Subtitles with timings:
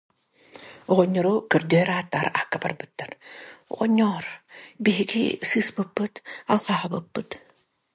[0.91, 3.09] Оҕонньору көрдөһөр, ааттаһар аакка барбыттар:
[3.73, 4.25] «Оҕонньоор,
[4.83, 6.13] биһиги сыыспыппыт,
[6.53, 7.29] алҕаһаабыппыт